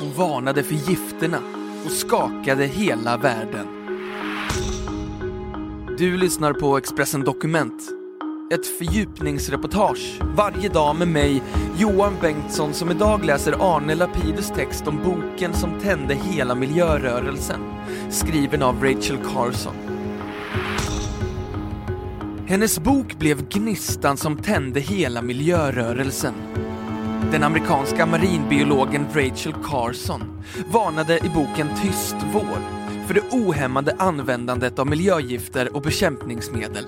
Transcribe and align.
Hon 0.00 0.12
varnade 0.12 0.62
för 0.62 0.74
gifterna 0.74 1.38
och 1.84 1.90
skakade 1.90 2.66
hela 2.66 3.16
världen. 3.16 3.66
Du 5.98 6.16
lyssnar 6.16 6.52
på 6.52 6.76
Expressen 6.76 7.20
Dokument. 7.20 7.82
Ett 8.52 8.66
fördjupningsreportage 8.66 10.20
varje 10.36 10.68
dag 10.68 10.96
med 10.96 11.08
mig, 11.08 11.42
Johan 11.78 12.16
Bengtsson, 12.20 12.74
som 12.74 12.90
idag 12.90 13.24
läser 13.24 13.76
Arne 13.76 13.94
Lapidus 13.94 14.50
text 14.50 14.86
om 14.86 15.02
boken 15.04 15.54
som 15.54 15.80
tände 15.80 16.14
hela 16.14 16.54
miljörörelsen, 16.54 17.60
skriven 18.10 18.62
av 18.62 18.84
Rachel 18.84 19.18
Carson. 19.18 19.74
Hennes 22.46 22.78
bok 22.78 23.18
blev 23.18 23.48
gnistan 23.48 24.16
som 24.16 24.36
tände 24.36 24.80
hela 24.80 25.22
miljörörelsen 25.22 26.34
den 27.36 27.44
amerikanska 27.44 28.06
marinbiologen 28.06 29.06
Rachel 29.14 29.54
Carson 29.64 30.42
varnade 30.72 31.18
i 31.18 31.28
boken 31.34 31.68
Tyst 31.82 32.16
vår 32.32 32.58
för 33.06 33.14
det 33.14 33.20
ohämmade 33.30 33.96
användandet 33.98 34.78
av 34.78 34.86
miljögifter 34.86 35.76
och 35.76 35.82
bekämpningsmedel 35.82 36.84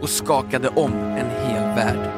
och 0.00 0.08
skakade 0.08 0.68
om 0.68 0.92
en 0.92 1.30
hel 1.30 1.62
värld. 1.76 2.10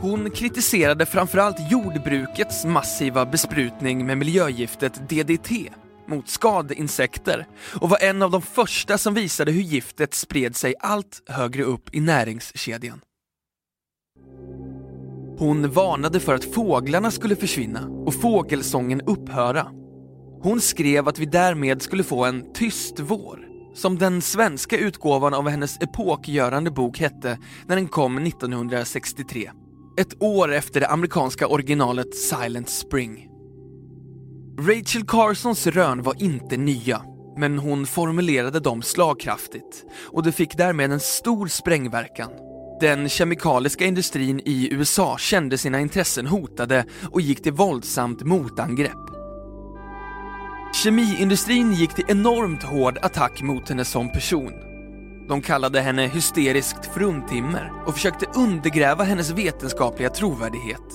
Hon 0.00 0.30
kritiserade 0.30 1.06
framförallt 1.06 1.70
jordbrukets 1.70 2.64
massiva 2.64 3.26
besprutning 3.26 4.06
med 4.06 4.18
miljögiftet 4.18 5.08
DDT 5.08 5.50
mot 6.08 6.28
skadeinsekter 6.28 7.46
och 7.80 7.90
var 7.90 7.98
en 8.02 8.22
av 8.22 8.30
de 8.30 8.42
första 8.42 8.98
som 8.98 9.14
visade 9.14 9.52
hur 9.52 9.62
giftet 9.62 10.14
spred 10.14 10.56
sig 10.56 10.74
allt 10.80 11.22
högre 11.28 11.62
upp 11.62 11.94
i 11.94 12.00
näringskedjan. 12.00 13.00
Hon 15.38 15.70
varnade 15.70 16.20
för 16.20 16.34
att 16.34 16.54
fåglarna 16.54 17.10
skulle 17.10 17.36
försvinna 17.36 17.86
och 17.88 18.14
fågelsången 18.14 19.00
upphöra. 19.00 19.66
Hon 20.42 20.60
skrev 20.60 21.08
att 21.08 21.18
vi 21.18 21.26
därmed 21.26 21.82
skulle 21.82 22.02
få 22.02 22.24
en 22.24 22.52
tyst 22.52 23.00
vår, 23.00 23.40
som 23.74 23.98
den 23.98 24.22
svenska 24.22 24.78
utgåvan 24.78 25.34
av 25.34 25.48
hennes 25.48 25.82
epokgörande 25.82 26.70
bok 26.70 26.98
hette 26.98 27.38
när 27.66 27.76
den 27.76 27.88
kom 27.88 28.18
1963. 28.18 29.50
Ett 29.96 30.22
år 30.22 30.52
efter 30.52 30.80
det 30.80 30.88
amerikanska 30.88 31.46
originalet 31.46 32.14
Silent 32.14 32.68
Spring. 32.68 33.33
Rachel 34.58 35.04
Carsons 35.06 35.66
rön 35.66 36.02
var 36.02 36.22
inte 36.22 36.56
nya, 36.56 37.02
men 37.36 37.58
hon 37.58 37.86
formulerade 37.86 38.60
dem 38.60 38.82
slagkraftigt 38.82 39.84
och 40.12 40.22
det 40.22 40.32
fick 40.32 40.56
därmed 40.56 40.92
en 40.92 41.00
stor 41.00 41.46
sprängverkan. 41.46 42.30
Den 42.80 43.08
kemikaliska 43.08 43.84
industrin 43.84 44.40
i 44.44 44.68
USA 44.72 45.18
kände 45.18 45.58
sina 45.58 45.80
intressen 45.80 46.26
hotade 46.26 46.86
och 47.12 47.20
gick 47.20 47.42
till 47.42 47.52
våldsamt 47.52 48.22
motangrepp. 48.22 49.10
Kemiindustrin 50.84 51.72
gick 51.72 51.94
till 51.94 52.04
enormt 52.08 52.62
hård 52.62 52.98
attack 53.02 53.42
mot 53.42 53.68
henne 53.68 53.84
som 53.84 54.12
person. 54.12 54.52
De 55.28 55.42
kallade 55.42 55.80
henne 55.80 56.06
hysteriskt 56.06 56.94
fruntimmer 56.94 57.72
och 57.86 57.94
försökte 57.94 58.26
undergräva 58.34 59.04
hennes 59.04 59.30
vetenskapliga 59.30 60.10
trovärdighet. 60.10 60.88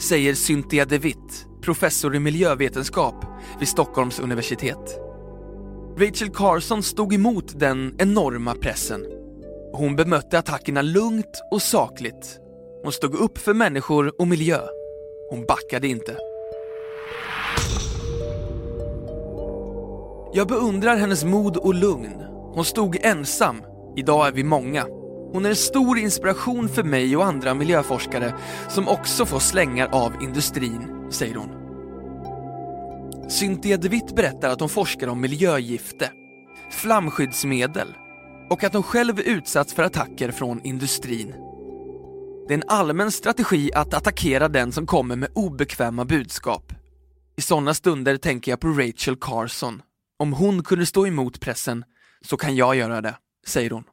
Säger 0.00 0.34
Cynthia 0.34 0.84
DeWitt, 0.84 1.46
professor 1.62 2.16
i 2.16 2.18
miljövetenskap 2.18 3.24
vid 3.58 3.68
Stockholms 3.68 4.20
universitet. 4.20 4.98
Rachel 5.98 6.30
Carson 6.30 6.82
stod 6.82 7.14
emot 7.14 7.60
den 7.60 7.94
enorma 7.98 8.54
pressen. 8.54 9.06
Hon 9.72 9.96
bemötte 9.96 10.38
attackerna 10.38 10.82
lugnt 10.82 11.42
och 11.52 11.62
sakligt. 11.62 12.38
Hon 12.82 12.92
stod 12.92 13.14
upp 13.14 13.38
för 13.38 13.54
människor 13.54 14.20
och 14.20 14.28
miljö. 14.28 14.60
Hon 15.30 15.46
backade 15.46 15.88
inte. 15.88 16.16
Jag 20.34 20.48
beundrar 20.48 20.96
hennes 20.96 21.24
mod 21.24 21.56
och 21.56 21.74
lugn. 21.74 22.22
Hon 22.54 22.64
stod 22.64 22.96
ensam. 23.02 23.62
Idag 23.96 24.28
är 24.28 24.32
vi 24.32 24.44
många. 24.44 24.86
Hon 25.32 25.44
är 25.44 25.50
en 25.50 25.56
stor 25.56 25.98
inspiration 25.98 26.68
för 26.68 26.82
mig 26.82 27.16
och 27.16 27.24
andra 27.24 27.54
miljöforskare 27.54 28.34
som 28.68 28.88
också 28.88 29.26
får 29.26 29.38
slängar 29.38 29.88
av 29.92 30.12
industrin, 30.22 31.01
säger 31.12 31.34
hon. 31.34 31.62
Cynthia 33.30 33.76
de 33.76 33.88
Witt 33.88 34.16
berättar 34.16 34.50
att 34.50 34.60
hon 34.60 34.68
forskar 34.68 35.08
om 35.08 35.20
miljögifte, 35.20 36.10
flamskyddsmedel 36.70 37.94
och 38.50 38.64
att 38.64 38.74
hon 38.74 38.82
själv 38.82 39.20
utsatts 39.20 39.74
för 39.74 39.82
attacker 39.82 40.30
från 40.30 40.64
industrin. 40.64 41.34
Det 42.48 42.54
är 42.54 42.58
en 42.58 42.68
allmän 42.68 43.10
strategi 43.10 43.70
att 43.74 43.94
attackera 43.94 44.48
den 44.48 44.72
som 44.72 44.86
kommer 44.86 45.16
med 45.16 45.28
obekväma 45.34 46.04
budskap. 46.04 46.72
I 47.36 47.40
sådana 47.40 47.74
stunder 47.74 48.16
tänker 48.16 48.52
jag 48.52 48.60
på 48.60 48.68
Rachel 48.68 49.16
Carson. 49.20 49.82
Om 50.18 50.32
hon 50.32 50.64
kunde 50.64 50.86
stå 50.86 51.06
emot 51.06 51.40
pressen 51.40 51.84
så 52.24 52.36
kan 52.36 52.56
jag 52.56 52.76
göra 52.76 53.00
det, 53.00 53.16
säger 53.46 53.70
hon. 53.70 53.84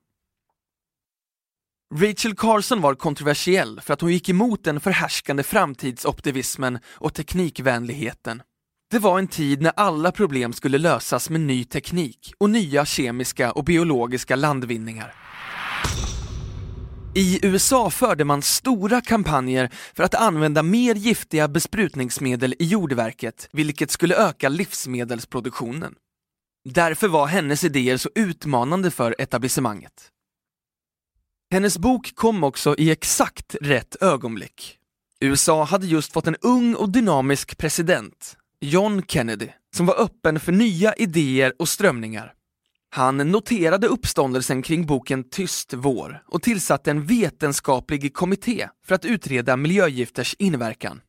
Rachel 1.95 2.35
Carson 2.35 2.81
var 2.81 2.95
kontroversiell 2.95 3.81
för 3.81 3.93
att 3.93 4.01
hon 4.01 4.11
gick 4.11 4.29
emot 4.29 4.63
den 4.63 4.79
förhärskande 4.79 5.43
framtidsoptimismen 5.43 6.79
och 6.87 7.13
teknikvänligheten. 7.13 8.41
Det 8.91 8.99
var 8.99 9.19
en 9.19 9.27
tid 9.27 9.61
när 9.61 9.71
alla 9.75 10.11
problem 10.11 10.53
skulle 10.53 10.77
lösas 10.77 11.29
med 11.29 11.41
ny 11.41 11.63
teknik 11.63 12.33
och 12.37 12.49
nya 12.49 12.85
kemiska 12.85 13.51
och 13.51 13.63
biologiska 13.63 14.35
landvinningar. 14.35 15.13
I 17.15 17.45
USA 17.47 17.89
förde 17.89 18.25
man 18.25 18.41
stora 18.41 19.01
kampanjer 19.01 19.69
för 19.95 20.03
att 20.03 20.15
använda 20.15 20.63
mer 20.63 20.95
giftiga 20.95 21.47
besprutningsmedel 21.47 22.55
i 22.59 22.65
jordverket, 22.65 23.49
vilket 23.51 23.91
skulle 23.91 24.15
öka 24.15 24.49
livsmedelsproduktionen. 24.49 25.95
Därför 26.69 27.07
var 27.07 27.27
hennes 27.27 27.63
idéer 27.63 27.97
så 27.97 28.09
utmanande 28.15 28.91
för 28.91 29.15
etablissemanget. 29.19 30.11
Hennes 31.51 31.77
bok 31.77 32.15
kom 32.15 32.43
också 32.43 32.75
i 32.77 32.91
exakt 32.91 33.55
rätt 33.61 33.95
ögonblick. 34.01 34.77
USA 35.19 35.63
hade 35.63 35.87
just 35.87 36.13
fått 36.13 36.27
en 36.27 36.35
ung 36.41 36.75
och 36.75 36.89
dynamisk 36.89 37.57
president, 37.57 38.37
John 38.61 39.03
Kennedy, 39.07 39.47
som 39.75 39.85
var 39.85 40.01
öppen 40.01 40.39
för 40.39 40.51
nya 40.51 40.93
idéer 40.93 41.53
och 41.59 41.69
strömningar. 41.69 42.33
Han 42.89 43.17
noterade 43.17 43.87
uppståndelsen 43.87 44.61
kring 44.61 44.85
boken 44.85 45.29
Tyst 45.29 45.73
vår 45.73 46.23
och 46.27 46.41
tillsatte 46.41 46.91
en 46.91 47.05
vetenskaplig 47.05 48.13
kommitté 48.13 48.69
för 48.85 48.95
att 48.95 49.05
utreda 49.05 49.57
miljögifters 49.57 50.35
inverkan. 50.39 51.01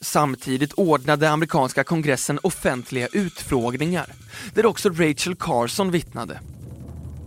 Samtidigt 0.00 0.72
ordnade 0.72 1.30
amerikanska 1.30 1.84
kongressen 1.84 2.38
offentliga 2.42 3.08
utfrågningar 3.12 4.12
där 4.54 4.66
också 4.66 4.88
Rachel 4.88 5.36
Carson 5.36 5.90
vittnade. 5.90 6.40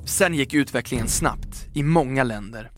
Sen 0.09 0.33
gick 0.33 0.53
utvecklingen 0.53 1.07
snabbt 1.07 1.67
i 1.73 1.83
många 1.83 2.23
länder. 2.23 2.71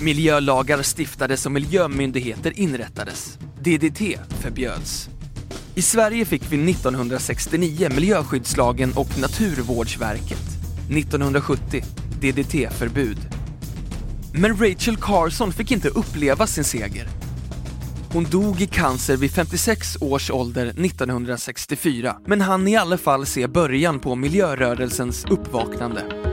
Miljölagar 0.00 0.82
stiftades 0.82 1.46
och 1.46 1.52
miljömyndigheter 1.52 2.58
inrättades. 2.58 3.38
DDT 3.60 4.00
förbjöds. 4.40 5.08
I 5.74 5.82
Sverige 5.82 6.24
fick 6.24 6.52
vi 6.52 6.70
1969 6.70 7.88
miljöskyddslagen 7.94 8.92
och 8.92 9.18
Naturvårdsverket. 9.20 10.42
1970 10.90 11.84
DDT-förbud. 12.20 13.18
Men 14.32 14.56
Rachel 14.56 14.96
Carson 14.96 15.52
fick 15.52 15.72
inte 15.72 15.88
uppleva 15.88 16.46
sin 16.46 16.64
seger. 16.64 17.08
Hon 18.12 18.24
dog 18.24 18.60
i 18.60 18.66
cancer 18.66 19.16
vid 19.16 19.30
56 19.30 19.96
års 20.00 20.30
ålder 20.30 20.66
1964, 20.66 22.16
men 22.26 22.40
han 22.40 22.68
i 22.68 22.76
alla 22.76 22.98
fall 22.98 23.26
se 23.26 23.46
början 23.46 24.00
på 24.00 24.14
miljörörelsens 24.14 25.24
uppvaknande. 25.24 26.25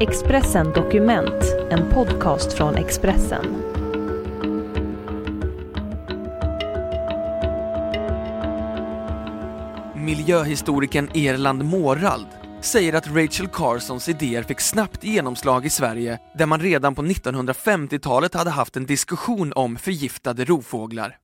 Expressen 0.00 0.72
Dokument, 0.72 1.44
en 1.70 1.90
podcast 1.90 2.52
från 2.52 2.74
Expressen. 2.74 3.44
Miljöhistorikern 9.94 11.08
Erland 11.14 11.64
Morald 11.64 12.26
säger 12.60 12.92
att 12.92 13.06
Rachel 13.06 13.48
Carsons 13.48 14.08
idéer 14.08 14.42
fick 14.42 14.60
snabbt 14.60 15.04
genomslag 15.04 15.66
i 15.66 15.70
Sverige 15.70 16.18
där 16.38 16.46
man 16.46 16.60
redan 16.60 16.94
på 16.94 17.02
1950-talet 17.02 18.34
hade 18.34 18.50
haft 18.50 18.76
en 18.76 18.86
diskussion 18.86 19.52
om 19.52 19.76
förgiftade 19.76 20.44
rovfåglar. 20.44 21.16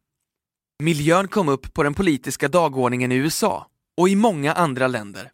Miljön 0.83 1.29
kom 1.29 1.49
upp 1.49 1.75
på 1.75 1.83
den 1.83 1.95
politiska 1.95 2.49
dagordningen 2.49 3.13
i 3.13 3.17
USA 3.17 3.67
och 3.97 4.09
i 4.09 4.17
många 4.17 4.53
andra 4.53 4.87
länder. 4.89 5.31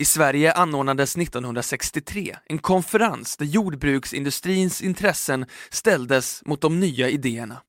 I 0.00 0.04
Sverige 0.04 0.52
anordnades 0.52 1.16
1963 1.16 2.36
en 2.46 2.58
konferens 2.58 3.36
där 3.36 3.46
jordbruksindustrins 3.46 4.82
intressen 4.82 5.46
ställdes 5.70 6.42
mot 6.44 6.60
de 6.60 6.80
nya 6.80 7.08
idéerna. 7.08 7.60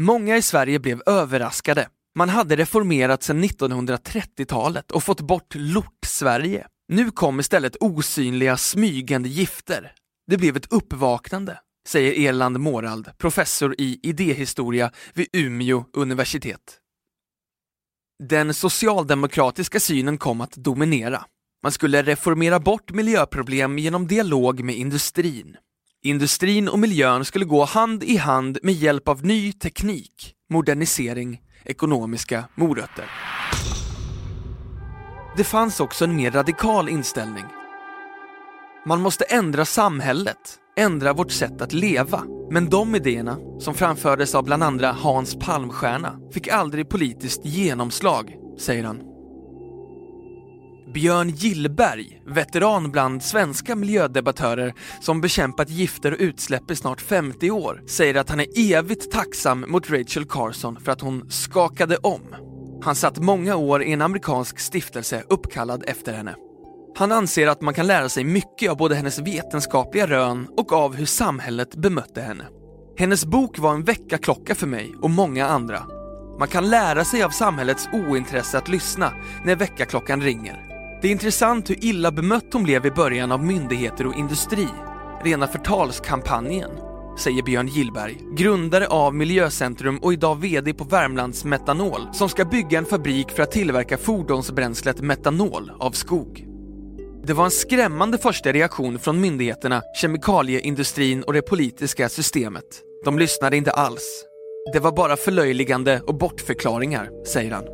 Många 0.00 0.36
i 0.36 0.42
Sverige 0.42 0.78
blev 0.78 1.02
överraskade. 1.06 1.88
Man 2.14 2.28
hade 2.28 2.56
reformerat 2.56 3.22
sedan 3.22 3.44
1930-talet 3.44 4.90
och 4.90 5.04
fått 5.04 5.20
bort 5.20 5.54
Lort-Sverige. 5.54 6.66
Nu 6.88 7.10
kom 7.10 7.40
istället 7.40 7.76
osynliga 7.80 8.56
smygande 8.56 9.28
gifter. 9.28 9.92
Det 10.26 10.36
blev 10.36 10.56
ett 10.56 10.72
uppvaknande, 10.72 11.58
säger 11.88 12.28
Erland 12.28 12.60
Morald, 12.60 13.18
professor 13.18 13.74
i 13.78 14.00
idéhistoria 14.02 14.90
vid 15.14 15.28
Umeå 15.32 15.84
universitet. 15.92 16.80
Den 18.22 18.54
socialdemokratiska 18.54 19.80
synen 19.80 20.18
kom 20.18 20.40
att 20.40 20.52
dominera. 20.52 21.24
Man 21.62 21.72
skulle 21.72 22.02
reformera 22.02 22.60
bort 22.60 22.92
miljöproblem 22.92 23.78
genom 23.78 24.06
dialog 24.06 24.64
med 24.64 24.74
industrin. 24.74 25.56
Industrin 26.02 26.68
och 26.68 26.78
miljön 26.78 27.24
skulle 27.24 27.44
gå 27.44 27.64
hand 27.64 28.04
i 28.04 28.16
hand 28.16 28.58
med 28.62 28.74
hjälp 28.74 29.08
av 29.08 29.24
ny 29.24 29.52
teknik, 29.52 30.34
modernisering, 30.50 31.42
ekonomiska 31.64 32.44
morötter. 32.54 33.04
Det 35.36 35.44
fanns 35.44 35.80
också 35.80 36.04
en 36.04 36.16
mer 36.16 36.30
radikal 36.30 36.88
inställning. 36.88 37.44
Man 38.86 39.00
måste 39.00 39.24
ändra 39.24 39.64
samhället, 39.64 40.58
ändra 40.76 41.12
vårt 41.12 41.32
sätt 41.32 41.62
att 41.62 41.72
leva. 41.72 42.24
Men 42.50 42.70
de 42.70 42.94
idéerna, 42.94 43.36
som 43.58 43.74
framfördes 43.74 44.34
av 44.34 44.44
bland 44.44 44.62
andra 44.62 44.92
Hans 44.92 45.34
Palmstierna, 45.34 46.18
fick 46.32 46.48
aldrig 46.48 46.88
politiskt 46.88 47.44
genomslag, 47.44 48.36
säger 48.58 48.84
han. 48.84 49.02
Björn 50.94 51.28
Gillberg, 51.28 52.22
veteran 52.26 52.90
bland 52.90 53.22
svenska 53.22 53.76
miljödebattörer 53.76 54.74
som 55.00 55.20
bekämpat 55.20 55.70
gifter 55.70 56.12
och 56.12 56.18
utsläpp 56.20 56.70
i 56.70 56.76
snart 56.76 57.00
50 57.00 57.50
år, 57.50 57.82
säger 57.86 58.14
att 58.14 58.30
han 58.30 58.40
är 58.40 58.74
evigt 58.74 59.10
tacksam 59.10 59.64
mot 59.68 59.90
Rachel 59.90 60.24
Carson 60.24 60.80
för 60.80 60.92
att 60.92 61.00
hon 61.00 61.30
skakade 61.30 61.96
om. 61.96 62.20
Han 62.82 62.94
satt 62.94 63.18
många 63.18 63.56
år 63.56 63.82
i 63.82 63.92
en 63.92 64.02
amerikansk 64.02 64.58
stiftelse 64.58 65.24
uppkallad 65.28 65.84
efter 65.86 66.12
henne. 66.12 66.34
Han 66.96 67.12
anser 67.12 67.46
att 67.46 67.60
man 67.60 67.74
kan 67.74 67.86
lära 67.86 68.08
sig 68.08 68.24
mycket 68.24 68.70
av 68.70 68.76
både 68.76 68.94
hennes 68.94 69.18
vetenskapliga 69.18 70.06
rön 70.06 70.48
och 70.56 70.72
av 70.72 70.94
hur 70.94 71.06
samhället 71.06 71.76
bemötte 71.76 72.20
henne. 72.20 72.44
Hennes 72.98 73.24
bok 73.24 73.58
var 73.58 73.74
en 73.74 73.84
väckarklocka 73.84 74.54
för 74.54 74.66
mig 74.66 74.94
och 75.02 75.10
många 75.10 75.46
andra. 75.46 75.82
Man 76.38 76.48
kan 76.48 76.70
lära 76.70 77.04
sig 77.04 77.22
av 77.22 77.30
samhällets 77.30 77.88
ointresse 77.92 78.58
att 78.58 78.68
lyssna 78.68 79.12
när 79.44 79.56
väckarklockan 79.56 80.22
ringer. 80.22 80.64
Det 81.02 81.08
är 81.08 81.12
intressant 81.12 81.70
hur 81.70 81.84
illa 81.84 82.12
bemött 82.12 82.52
hon 82.52 82.64
blev 82.64 82.86
i 82.86 82.90
början 82.90 83.32
av 83.32 83.44
myndigheter 83.44 84.06
och 84.06 84.14
industri. 84.14 84.68
Rena 85.24 85.46
förtalskampanjen, 85.46 86.70
säger 87.18 87.42
Björn 87.42 87.68
Gillberg, 87.68 88.18
grundare 88.36 88.86
av 88.86 89.14
Miljöcentrum 89.14 89.98
och 89.98 90.12
idag 90.12 90.40
VD 90.40 90.74
på 90.74 90.84
Värmlands 90.84 91.44
Metanol, 91.44 92.08
som 92.12 92.28
ska 92.28 92.44
bygga 92.44 92.78
en 92.78 92.86
fabrik 92.86 93.30
för 93.30 93.42
att 93.42 93.52
tillverka 93.52 93.98
fordonsbränslet 93.98 95.00
metanol 95.00 95.72
av 95.78 95.90
skog. 95.90 96.53
Det 97.26 97.32
var 97.32 97.44
en 97.44 97.50
skrämmande 97.50 98.18
första 98.18 98.52
reaktion 98.52 98.98
från 98.98 99.20
myndigheterna, 99.20 99.82
kemikalieindustrin 99.94 101.22
och 101.22 101.32
det 101.32 101.42
politiska 101.42 102.08
systemet. 102.08 102.64
De 103.04 103.18
lyssnade 103.18 103.56
inte 103.56 103.70
alls. 103.70 104.24
Det 104.72 104.80
var 104.80 104.92
bara 104.92 105.16
förlöjligande 105.16 106.00
och 106.00 106.14
bortförklaringar, 106.14 107.10
säger 107.26 107.50
han. 107.50 107.64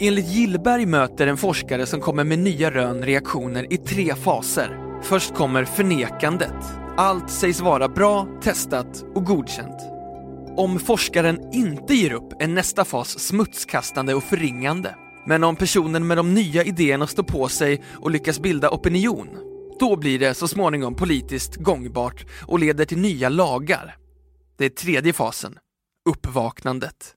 Enligt 0.00 0.28
Gillberg 0.28 0.86
möter 0.86 1.26
en 1.26 1.36
forskare 1.36 1.86
som 1.86 2.00
kommer 2.00 2.24
med 2.24 2.38
nya 2.38 2.70
rön 2.70 3.02
reaktioner 3.02 3.72
i 3.72 3.76
tre 3.76 4.14
faser. 4.14 5.00
Först 5.02 5.34
kommer 5.34 5.64
förnekandet. 5.64 6.56
Allt 6.96 7.30
sägs 7.30 7.60
vara 7.60 7.88
bra, 7.88 8.26
testat 8.42 9.04
och 9.14 9.24
godkänt. 9.24 9.80
Om 10.56 10.78
forskaren 10.78 11.48
inte 11.52 11.94
ger 11.94 12.12
upp 12.12 12.42
är 12.42 12.48
nästa 12.48 12.84
fas 12.84 13.18
smutskastande 13.18 14.14
och 14.14 14.24
förringande. 14.24 14.94
Men 15.30 15.44
om 15.44 15.56
personen 15.56 16.06
med 16.06 16.16
de 16.16 16.34
nya 16.34 16.64
idéerna 16.64 17.06
står 17.06 17.22
på 17.22 17.48
sig 17.48 17.82
och 17.94 18.10
lyckas 18.10 18.40
bilda 18.40 18.70
opinion, 18.70 19.28
då 19.80 19.96
blir 19.96 20.18
det 20.18 20.34
så 20.34 20.48
småningom 20.48 20.94
politiskt 20.94 21.56
gångbart 21.56 22.26
och 22.46 22.58
leder 22.58 22.84
till 22.84 22.98
nya 22.98 23.28
lagar. 23.28 23.96
Det 24.58 24.64
är 24.64 24.68
tredje 24.68 25.12
fasen, 25.12 25.58
uppvaknandet. 26.08 27.14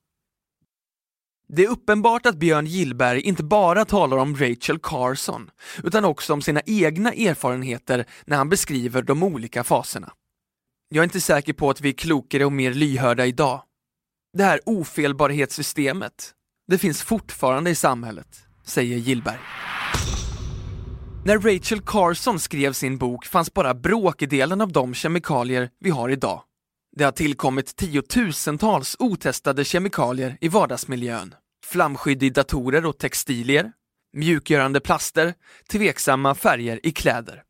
Det 1.48 1.64
är 1.64 1.70
uppenbart 1.70 2.26
att 2.26 2.36
Björn 2.36 2.66
Gillberg 2.66 3.22
inte 3.22 3.44
bara 3.44 3.86
talar 3.86 4.18
om 4.18 4.36
Rachel 4.36 4.80
Carson, 4.80 5.50
utan 5.84 6.06
också 6.06 6.34
om 6.34 6.42
sina 6.42 6.62
egna 6.66 7.14
erfarenheter 7.14 8.06
när 8.26 8.38
han 8.38 8.50
beskriver 8.50 9.02
de 9.02 9.24
olika 9.24 9.64
faserna. 9.64 10.12
Jag 10.90 11.02
är 11.02 11.04
inte 11.04 11.22
säker 11.22 11.54
på 11.54 11.70
att 11.70 11.82
vi 11.82 11.90
är 11.90 11.94
klokare 11.94 12.46
och 12.46 12.52
mer 12.52 12.74
lyhörda 12.74 13.26
idag. 13.26 13.64
Det 14.38 14.44
här 14.44 14.60
ofelbarhetssystemet, 14.66 16.34
det 16.68 16.78
finns 16.78 17.02
fortfarande 17.02 17.70
i 17.70 17.76
samhället, 17.76 18.46
säger 18.64 18.98
Gillberg. 18.98 19.40
När 21.26 21.40
Rachel 21.40 21.82
Carson 21.82 22.40
skrev 22.40 22.74
sin 22.74 22.98
bok 22.98 23.26
fanns 23.26 23.54
bara 23.54 23.74
bråkdelen 23.74 24.62
av 24.62 24.72
de 24.72 24.94
kemikalier 24.94 25.70
vi 25.80 25.90
har 25.90 26.10
idag. 26.10 26.42
Det 26.96 27.04
har 27.04 27.12
tillkommit 27.12 27.76
tiotusentals 27.76 28.96
otestade 29.00 29.66
kemikalier 29.66 30.38
i 30.42 30.48
vardagsmiljön. 30.48 31.36
Flamskydd 31.66 32.24
i 32.24 32.30
datorer 32.30 32.86
och 32.86 32.98
textilier, 32.98 33.72
mjukgörande 34.14 34.80
plaster, 34.80 35.34
tveksamma 35.72 36.36
färger 36.36 36.80
i 36.84 36.92
kläder. 36.92 37.44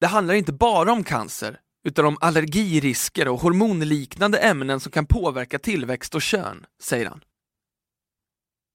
Det 0.00 0.06
handlar 0.06 0.34
inte 0.34 0.52
bara 0.52 0.92
om 0.92 1.04
cancer, 1.04 1.58
utan 1.84 2.04
om 2.04 2.18
allergirisker 2.20 3.28
och 3.28 3.40
hormonliknande 3.40 4.38
ämnen 4.38 4.80
som 4.80 4.92
kan 4.92 5.06
påverka 5.06 5.58
tillväxt 5.58 6.14
och 6.14 6.22
kön, 6.22 6.66
säger 6.82 7.06
han. 7.06 7.20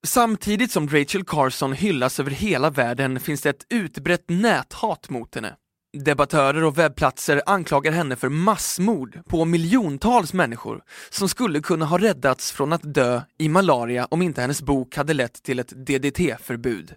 Samtidigt 0.06 0.72
som 0.72 0.88
Rachel 0.88 1.24
Carson 1.24 1.72
hyllas 1.72 2.20
över 2.20 2.30
hela 2.30 2.70
världen 2.70 3.20
finns 3.20 3.40
det 3.40 3.50
ett 3.50 3.66
utbrett 3.68 4.24
näthat 4.28 5.10
mot 5.10 5.34
henne. 5.34 5.56
Debattörer 5.96 6.64
och 6.64 6.78
webbplatser 6.78 7.42
anklagar 7.46 7.92
henne 7.92 8.16
för 8.16 8.28
massmord 8.28 9.20
på 9.28 9.44
miljontals 9.44 10.32
människor 10.32 10.82
som 11.10 11.28
skulle 11.28 11.60
kunna 11.60 11.84
ha 11.84 11.98
räddats 11.98 12.52
från 12.52 12.72
att 12.72 12.94
dö 12.94 13.22
i 13.38 13.48
malaria 13.48 14.06
om 14.10 14.22
inte 14.22 14.40
hennes 14.40 14.62
bok 14.62 14.96
hade 14.96 15.14
lett 15.14 15.42
till 15.42 15.58
ett 15.58 15.86
DDT-förbud. 15.86 16.94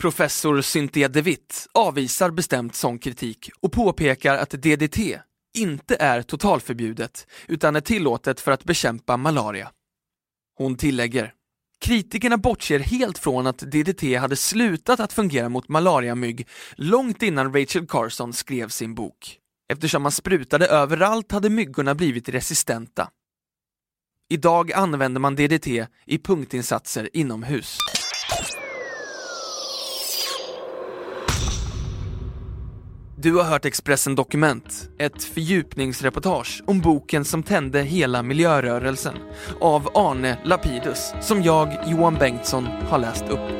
Professor 0.00 0.60
Cynthia 0.60 1.08
DeWitt 1.08 1.66
avvisar 1.74 2.30
bestämt 2.30 2.74
sån 2.74 2.98
kritik 2.98 3.50
och 3.60 3.72
påpekar 3.72 4.36
att 4.36 4.50
DDT 4.50 4.98
inte 5.58 5.96
är 5.96 6.22
totalförbjudet 6.22 7.26
utan 7.48 7.76
är 7.76 7.80
tillåtet 7.80 8.40
för 8.40 8.52
att 8.52 8.64
bekämpa 8.64 9.16
malaria. 9.16 9.70
Hon 10.58 10.76
tillägger 10.76 11.34
Kritikerna 11.80 12.36
bortser 12.36 12.78
helt 12.78 13.18
från 13.18 13.46
att 13.46 13.58
DDT 13.58 14.02
hade 14.18 14.36
slutat 14.36 15.00
att 15.00 15.12
fungera 15.12 15.48
mot 15.48 15.68
malariamygg 15.68 16.48
långt 16.76 17.22
innan 17.22 17.54
Rachel 17.54 17.86
Carson 17.86 18.32
skrev 18.32 18.68
sin 18.68 18.94
bok. 18.94 19.36
Eftersom 19.72 20.02
man 20.02 20.12
sprutade 20.12 20.66
överallt 20.66 21.32
hade 21.32 21.50
myggorna 21.50 21.94
blivit 21.94 22.28
resistenta. 22.28 23.08
Idag 24.28 24.72
använder 24.72 25.20
man 25.20 25.36
DDT 25.36 25.66
i 26.06 26.18
punktinsatser 26.18 27.08
inomhus. 27.12 27.78
Du 33.22 33.34
har 33.34 33.44
hört 33.44 33.64
Expressen 33.64 34.14
Dokument, 34.14 34.88
ett 34.98 35.24
fördjupningsreportage 35.24 36.62
om 36.66 36.80
boken 36.80 37.24
som 37.24 37.42
tände 37.42 37.82
hela 37.82 38.22
miljörörelsen 38.22 39.14
av 39.60 39.88
Arne 39.94 40.38
Lapidus, 40.44 41.12
som 41.20 41.42
jag, 41.42 41.76
Johan 41.86 42.14
Bengtsson, 42.14 42.64
har 42.64 42.98
läst 42.98 43.24
upp. 43.28 43.59